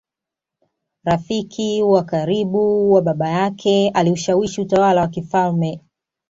[1.03, 5.81] rafiki wa karibu wa Baba yake Aliushawishi utawala wa kifalme